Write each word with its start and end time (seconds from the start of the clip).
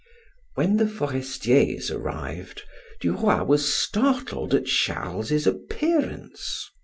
When 0.55 0.77
the 0.77 0.87
Forestiers 0.87 1.91
arrived, 1.91 2.63
Duroy 3.01 3.43
was 3.43 3.71
startled 3.71 4.51
at 4.55 4.65
Charles's 4.65 5.45
appearance. 5.45 6.67